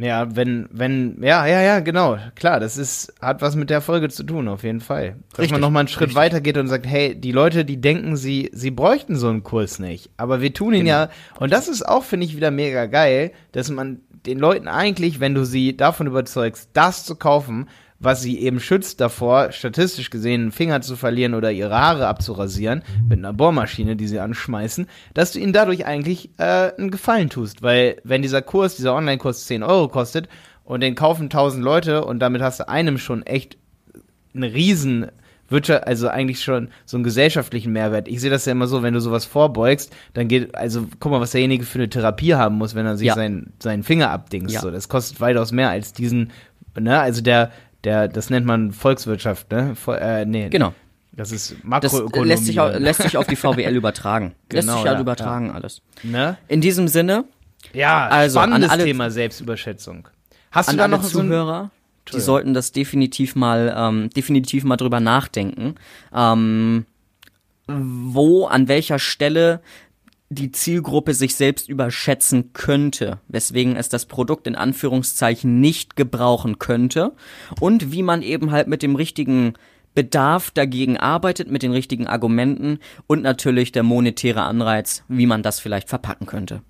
Ja, 0.03 0.35
wenn, 0.35 0.69
wenn, 0.73 1.23
ja, 1.23 1.47
ja, 1.47 1.61
ja, 1.61 1.81
genau, 1.81 2.17
klar, 2.35 2.59
das 2.59 2.77
ist, 2.77 3.13
hat 3.21 3.43
was 3.43 3.55
mit 3.55 3.69
der 3.71 3.81
Folge 3.81 4.09
zu 4.09 4.23
tun, 4.25 4.49
auf 4.49 4.63
jeden 4.63 4.81
Fall. 4.81 5.17
Dass 5.31 5.41
Richtig, 5.41 5.53
man 5.53 5.61
nochmal 5.61 5.81
einen 5.81 5.89
Schritt 5.89 6.15
weiter 6.15 6.41
geht 6.41 6.57
und 6.57 6.69
sagt, 6.69 6.87
hey, 6.87 7.15
die 7.15 7.33
Leute, 7.33 7.65
die 7.65 7.81
denken, 7.81 8.17
sie, 8.17 8.51
sie 8.53 8.71
bräuchten 8.71 9.17
so 9.17 9.29
einen 9.29 9.43
Kurs 9.43 9.79
nicht. 9.79 10.11
Aber 10.17 10.41
wir 10.41 10.55
tun 10.55 10.73
ihn 10.75 10.81
Genau. 10.81 10.91
ja, 10.91 11.11
und 11.39 11.53
das 11.53 11.69
ist 11.69 11.87
auch, 11.87 12.05
finde 12.05 12.27
ich, 12.27 12.37
wieder 12.37 12.51
mega 12.51 12.87
geil, 12.87 13.33
dass 13.53 13.71
man 13.71 14.01
den 14.27 14.39
Leuten 14.39 14.69
eigentlich, 14.69 15.21
wenn 15.21 15.35
du 15.35 15.45
sie 15.45 15.77
davon 15.77 16.07
überzeugst, 16.07 16.71
das 16.73 17.05
zu 17.05 17.17
kaufen, 17.17 17.69
was 18.03 18.23
sie 18.23 18.39
eben 18.41 18.61
schützt 18.61 19.01
davor, 19.01 19.53
statistisch 19.53 20.09
gesehen 20.09 20.41
einen 20.41 20.53
Finger 20.53 20.81
zu 20.81 20.97
verlieren 20.97 21.35
oder 21.35 21.53
ihre 21.53 21.79
Haare 21.79 22.07
abzurasieren 22.07 22.83
mit 23.09 23.19
einer 23.19 23.35
Bohrmaschine, 23.35 23.95
die 23.95 24.09
sie 24.09 24.19
anschmeißen, 24.21 24.87
dass 25.13 25.33
du 25.33 25.39
ihnen 25.39 25.53
dadurch 25.53 25.85
eigentlich 25.85 26.31
äh, 26.39 26.73
einen 26.79 26.91
Gefallen 26.91 27.29
tust. 27.29 27.63
Weil 27.63 28.01
wenn 28.03 28.23
dieser 28.23 28.41
Kurs, 28.41 28.77
dieser 28.77 28.95
Online-Kurs 28.95 29.45
10 29.47 29.63
Euro 29.63 29.89
kostet 29.89 30.29
und 30.65 30.81
den 30.83 30.95
kaufen 30.95 31.25
1000 31.25 31.63
Leute 31.63 32.05
und 32.05 32.21
damit 32.21 32.41
hast 32.41 32.61
du 32.61 32.69
einem 32.69 32.97
schon 32.97 33.23
echt 33.25 33.59
einen 34.35 34.45
riesen 34.51 35.07
Wirtschaft, 35.51 35.87
also 35.87 36.09
eigentlich 36.09 36.43
schon 36.43 36.69
so 36.87 36.97
einen 36.97 37.05
gesellschaftlichen 37.05 37.73
Mehrwert. 37.73 38.09
Ich 38.09 38.21
sehe 38.21 38.31
das 38.31 38.47
ja 38.47 38.53
immer 38.53 38.69
so, 38.69 38.83
wenn 38.83 38.95
du 38.95 39.01
sowas 39.01 39.25
vorbeugst, 39.27 39.95
dann 40.15 40.29
geht, 40.29 40.55
also 40.55 40.87
guck 41.01 41.13
mal, 41.13 41.21
was 41.21 41.33
derjenige 41.33 41.65
für 41.65 41.81
eine 41.81 41.91
Therapie 41.91 42.35
haben 42.35 42.57
muss, 42.57 42.75
wenn 42.75 42.87
er 42.87 42.97
sich 42.97 43.09
Ja. 43.09 43.15
seinen, 43.15 43.53
seinen 43.61 43.83
Finger 43.83 44.11
abdingst. 44.11 44.55
Ja. 44.55 44.61
So, 44.61 44.71
das 44.71 44.89
kostet 44.89 45.21
weitaus 45.21 45.51
mehr 45.53 45.69
als 45.69 45.93
diesen, 45.93 46.31
ne, 46.79 46.99
also 47.01 47.21
der, 47.21 47.51
der, 47.85 48.09
das 48.09 48.31
nennt 48.31 48.47
man 48.47 48.73
Volkswirtschaft, 48.73 49.51
ne? 49.51 49.75
Vo 49.75 49.93
äh, 49.93 50.25
nee. 50.25 50.49
Genau. 50.49 50.75
Das 51.13 51.33
ist 51.33 51.53
Das 51.53 51.65
Makroökonomie. 51.65 52.29
lässt 52.29 52.47
sich, 52.47 52.61
auch, 52.61 52.73
lässt 52.79 53.03
sich 53.03 53.17
auf 53.17 53.27
die 53.27 53.37
VWL 53.37 53.75
übertragen. 53.77 54.35
lässt 54.51 54.67
Genau, 54.69 54.79
sich 54.79 54.87
halt 54.87 54.97
ja, 54.99 55.01
übertragen 55.03 55.51
alles. 55.51 55.83
ne? 56.03 56.39
In 56.49 56.61
diesem 56.61 56.89
Sinne, 56.89 57.25
Ja, 57.73 58.07
Also, 58.09 58.39
an 58.39 58.51
spannendes 58.51 58.71
alle- 58.71 58.85
Thema 58.85 59.11
Selbstüberschätzung. 59.11 60.09
Hast 60.53 60.69
an 60.69 60.75
du 60.75 60.79
da 60.79 60.85
alle 60.85 60.97
noch 60.97 61.03
so 61.03 61.21
Zuhörer, 61.21 61.71
die 61.71 62.01
Entschuldigung. 62.03 62.25
sollten 62.27 62.55
das 62.55 62.73
definitiv 62.73 63.35
mal, 63.37 63.75
ähm, 63.77 64.11
definitiv 64.11 64.65
mal 64.65 64.77
drüber 64.77 65.01
nachdenken, 65.01 65.75
ähm, 66.15 66.87
wo, 67.67 68.47
an 68.47 68.69
welcher 68.69 68.99
Stelle 68.99 69.61
die 70.33 70.53
Zielgruppe 70.53 71.13
sich 71.13 71.35
selbst 71.35 71.69
überschätzen 71.69 72.53
könnte, 72.53 73.19
weswegen 73.27 73.75
es 73.75 73.89
das 73.89 74.07
Produkt 74.07 74.47
in 74.47 74.55
Anführungszeichen 74.55 75.61
nicht 75.61 75.97
gebrauchen 75.97 76.61
könnte 76.61 77.13
und 77.61 77.91
wie 77.91 78.05
man 78.05 78.23
eben 78.23 78.53
halt 78.53 78.69
mit 78.69 78.83
dem 78.83 78.95
richtigen 78.95 79.55
Bedarf 79.93 80.53
dagegen 80.53 80.97
arbeitet, 80.97 81.51
mit 81.51 81.65
den 81.65 81.73
richtigen 81.73 82.07
Argumenten 82.07 82.79
und 83.09 83.23
natürlich 83.23 83.73
der 83.73 83.83
monetäre 83.83 84.43
Anreiz, 84.43 85.03
wie 85.09 85.27
man 85.27 85.43
das 85.43 85.59
vielleicht 85.59 85.89
verpacken 85.89 86.27
könnte. 86.27 86.63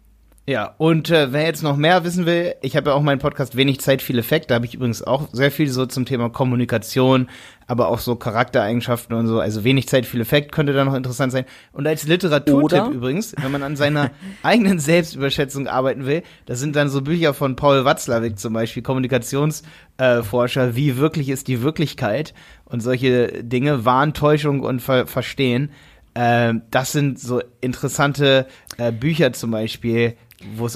Ja, 0.47 0.75
und 0.79 1.11
äh, 1.11 1.33
wer 1.33 1.45
jetzt 1.45 1.63
noch 1.63 1.77
mehr 1.77 2.03
wissen 2.03 2.27
will, 2.27 2.55
ich 2.61 2.75
habe 2.75 2.91
ja 2.91 2.97
auch 2.97 3.03
meinen 3.03 3.21
Podcast 3.21 3.57
Wenig 3.57 3.81
Zeit, 3.81 4.03
viel 4.03 4.19
Effekt. 4.19 4.51
Da 4.51 4.57
habe 4.57 4.67
ich 4.67 4.75
übrigens 4.75 5.03
auch 5.03 5.29
sehr 5.33 5.53
viel 5.53 5.69
so 5.69 5.87
zum 5.87 6.07
Thema 6.07 6.29
Kommunikation, 6.29 7.29
aber 7.69 7.89
auch 7.89 8.01
so 8.01 8.17
Charaktereigenschaften 8.17 9.15
und 9.15 9.29
so. 9.29 9.39
Also 9.39 9.63
wenig 9.63 9.87
Zeit, 9.87 10.07
viel 10.07 10.21
Effekt 10.21 10.51
könnte 10.51 10.73
da 10.73 10.85
noch 10.85 10.95
interessant 10.95 11.31
sein. 11.31 11.45
Und 11.73 11.87
als 11.87 12.05
Literaturtipp 12.05 12.89
übrigens, 12.89 13.35
wenn 13.41 13.53
man 13.53 13.63
an 13.63 13.77
seiner 13.77 14.11
eigenen 14.43 14.81
Selbstüberschätzung 14.81 15.69
arbeiten 15.69 16.07
will, 16.07 16.23
das 16.47 16.59
sind 16.59 16.75
dann 16.75 16.89
so 16.89 17.03
Bücher 17.03 17.33
von 17.33 17.55
Paul 17.55 17.85
Watzlawick 17.85 18.39
zum 18.39 18.55
Beispiel, 18.55 18.83
Kommunikationsforscher, 18.83 20.69
äh, 20.69 20.75
wie 20.75 20.97
wirklich 20.97 21.29
ist 21.29 21.47
die 21.47 21.63
Wirklichkeit 21.63 22.35
und 22.65 22.81
solche 22.81 23.45
Dinge, 23.45 23.85
Wahntäuschung 23.85 24.61
und 24.63 24.81
Ver 24.81 25.07
Verstehen. 25.07 25.71
Ähm, 26.15 26.63
das 26.71 26.91
sind 26.91 27.21
so 27.21 27.41
interessante 27.61 28.47
äh, 28.79 28.91
Bücher 28.91 29.33
zum 29.33 29.53
Beispiel, 29.53 30.17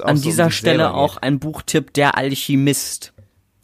An 0.03 0.17
so 0.17 0.23
dieser 0.23 0.51
Stelle 0.51 0.95
auch 0.95 1.17
ein 1.17 1.39
Buchtipp, 1.39 1.93
Der 1.95 2.17
Alchemist 2.17 3.13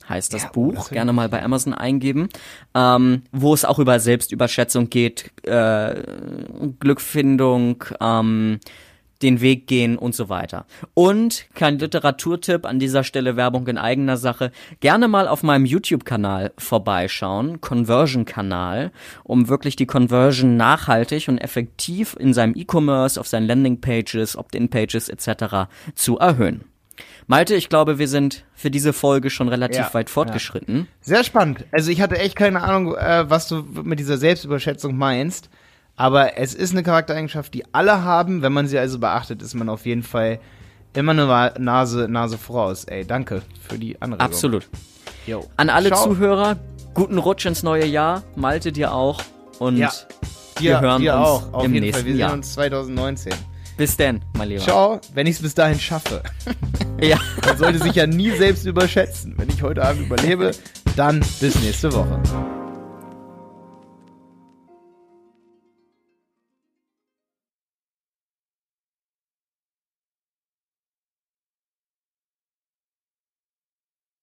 heißt 0.08 0.34
das 0.34 0.42
Ja, 0.42 0.48
oh, 0.50 0.52
Buch. 0.54 0.74
das 0.74 0.90
Gerne 0.90 1.12
mal 1.12 1.28
bei 1.28 1.42
Amazon 1.42 1.72
eingeben, 1.72 2.28
ähm, 2.74 3.22
wo 3.32 3.54
es 3.54 3.64
auch 3.64 3.78
über 3.78 4.00
Selbstüberschätzung 4.00 4.90
geht, 4.90 5.30
äh, 5.44 6.02
Glückfindung, 6.80 7.84
ähm, 8.00 8.58
den 9.22 9.40
Weg 9.40 9.66
gehen 9.66 9.98
und 9.98 10.14
so 10.14 10.28
weiter. 10.28 10.66
Und 10.94 11.46
kein 11.54 11.78
Literaturtipp, 11.78 12.66
an 12.66 12.78
dieser 12.78 13.04
Stelle 13.04 13.36
Werbung 13.36 13.66
in 13.66 13.78
eigener 13.78 14.16
Sache, 14.16 14.50
gerne 14.80 15.08
mal 15.08 15.28
auf 15.28 15.42
meinem 15.42 15.64
YouTube-Kanal 15.64 16.52
vorbeischauen, 16.58 17.60
Conversion-Kanal, 17.60 18.92
um 19.24 19.48
wirklich 19.48 19.76
die 19.76 19.86
Conversion 19.86 20.56
nachhaltig 20.56 21.28
und 21.28 21.38
effektiv 21.38 22.16
in 22.18 22.32
seinem 22.34 22.54
E-Commerce, 22.56 23.20
auf 23.20 23.28
seinen 23.28 23.46
Landing-Pages, 23.46 24.36
Opt-in-Pages 24.36 25.08
etc. 25.08 25.68
zu 25.94 26.18
erhöhen. 26.18 26.64
Malte, 27.26 27.54
ich 27.54 27.68
glaube, 27.68 27.98
wir 27.98 28.08
sind 28.08 28.44
für 28.54 28.70
diese 28.70 28.92
Folge 28.92 29.30
schon 29.30 29.48
relativ 29.48 29.78
Ja, 29.78 29.94
weit 29.94 30.10
fortgeschritten. 30.10 30.88
Sehr 31.00 31.24
spannend. 31.24 31.64
Also 31.70 31.90
ich 31.90 32.00
hatte 32.00 32.18
echt 32.18 32.36
keine 32.36 32.62
Ahnung, 32.62 32.94
äh, 32.94 33.28
was 33.28 33.48
du 33.48 33.62
mit 33.84 33.98
dieser 33.98 34.18
Selbstüberschätzung 34.18 34.96
meinst. 34.96 35.48
Aber 36.00 36.38
es 36.38 36.54
ist 36.54 36.72
eine 36.72 36.82
Charaktereigenschaft, 36.82 37.52
die 37.52 37.62
alle 37.74 38.02
haben. 38.02 38.40
Wenn 38.40 38.54
man 38.54 38.66
sie 38.66 38.78
also 38.78 38.98
beachtet, 38.98 39.42
ist 39.42 39.52
man 39.54 39.68
auf 39.68 39.84
jeden 39.84 40.02
Fall 40.02 40.40
immer 40.94 41.12
eine 41.12 41.52
Nase, 41.58 42.08
Nase 42.08 42.38
voraus. 42.38 42.84
Ey, 42.84 43.04
danke 43.04 43.42
für 43.68 43.78
die 43.78 44.00
Anregung. 44.00 44.24
Absolut. 44.24 44.66
Jo. 45.26 45.44
An 45.58 45.68
alle 45.68 45.88
Ciao. 45.90 46.04
Zuhörer, 46.04 46.56
guten 46.94 47.18
Rutsch 47.18 47.44
ins 47.44 47.62
neue 47.62 47.84
Jahr. 47.84 48.22
Malte 48.34 48.72
dir 48.72 48.94
auch. 48.94 49.20
Und 49.58 49.76
Ja. 49.76 49.92
wir 50.58 50.72
Dir, 50.72 50.80
hören 50.80 51.02
dir 51.02 51.14
uns 51.16 51.26
auch, 51.26 51.52
auf 51.52 51.64
im 51.64 51.74
jeden 51.74 51.84
nächsten 51.84 52.02
Fall. 52.04 52.12
Wir 52.12 52.18
Jahr. 52.18 52.30
sehen 52.30 52.38
uns 52.38 52.52
2019. 52.54 53.32
Bis 53.76 53.96
denn, 53.98 54.22
mein 54.38 54.48
Lieber. 54.48 54.62
Ciao, 54.62 55.00
wenn 55.12 55.26
ich 55.26 55.36
es 55.36 55.42
bis 55.42 55.54
dahin 55.54 55.78
schaffe. 55.78 56.22
Ja. 57.02 57.16
Man 57.46 57.56
sollte 57.56 57.78
sich 57.78 57.94
ja 57.94 58.06
nie 58.06 58.30
selbst 58.32 58.66
überschätzen. 58.66 59.32
Wenn 59.38 59.48
ich 59.48 59.62
heute 59.62 59.82
Abend 59.82 60.02
überlebe, 60.02 60.50
dann 60.96 61.20
bis 61.40 61.54
nächste 61.62 61.90
Woche. 61.94 62.20